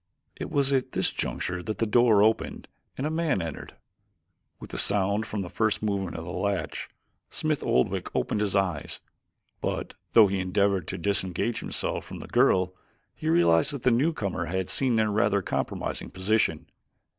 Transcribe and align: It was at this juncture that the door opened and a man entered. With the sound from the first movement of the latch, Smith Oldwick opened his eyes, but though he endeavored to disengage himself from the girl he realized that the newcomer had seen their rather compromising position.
It 0.35 0.49
was 0.49 0.73
at 0.73 0.93
this 0.93 1.11
juncture 1.11 1.61
that 1.61 1.77
the 1.77 1.85
door 1.85 2.23
opened 2.23 2.67
and 2.97 3.05
a 3.05 3.11
man 3.11 3.39
entered. 3.39 3.75
With 4.59 4.71
the 4.71 4.79
sound 4.79 5.27
from 5.27 5.43
the 5.43 5.47
first 5.49 5.83
movement 5.83 6.15
of 6.15 6.25
the 6.25 6.31
latch, 6.31 6.89
Smith 7.29 7.63
Oldwick 7.63 8.07
opened 8.15 8.41
his 8.41 8.55
eyes, 8.55 8.99
but 9.61 9.93
though 10.13 10.25
he 10.25 10.39
endeavored 10.39 10.87
to 10.87 10.97
disengage 10.97 11.59
himself 11.59 12.03
from 12.03 12.17
the 12.17 12.25
girl 12.27 12.73
he 13.13 13.29
realized 13.29 13.73
that 13.73 13.83
the 13.83 13.91
newcomer 13.91 14.45
had 14.45 14.71
seen 14.71 14.95
their 14.95 15.11
rather 15.11 15.43
compromising 15.43 16.09
position. 16.09 16.65